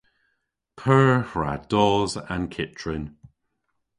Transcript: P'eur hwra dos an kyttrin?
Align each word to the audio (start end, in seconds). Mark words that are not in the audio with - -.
P'eur 0.77 1.11
hwra 1.29 1.53
dos 1.71 2.11
an 2.33 2.43
kyttrin? 2.53 3.05